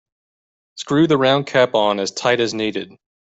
Screw 0.77 1.05
the 1.05 1.15
round 1.19 1.45
cap 1.45 1.75
on 1.75 1.99
as 1.99 2.09
tight 2.09 2.39
as 2.39 2.55
needed. 2.55 2.91